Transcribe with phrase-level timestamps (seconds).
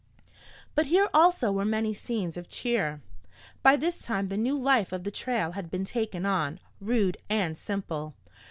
[0.73, 3.03] But here also were many scenes of cheer.
[3.61, 7.55] By this time the new life of the trail had been taken on, rude and
[7.55, 8.15] simple.